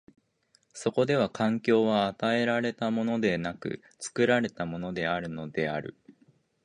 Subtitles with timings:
[0.73, 5.95] そこでは環境は与えられたものでなく、作られたものであるのである。